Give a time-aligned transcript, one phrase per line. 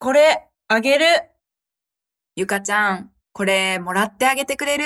[0.00, 1.06] これ、あげる。
[2.36, 4.84] ゆかちゃん、これもらってあげてくれる？